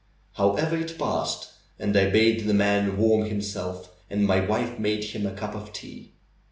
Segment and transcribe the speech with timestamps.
[0.33, 5.03] However, it passed, and I bade the man warm him self, and my wife made
[5.03, 6.13] him a cup of tea.